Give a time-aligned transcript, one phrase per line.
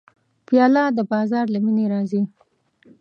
[0.47, 2.21] پیاله د بازار له مینې راځي.